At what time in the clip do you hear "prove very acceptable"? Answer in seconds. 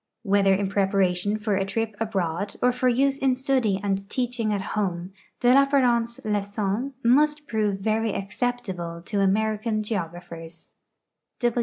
7.47-9.03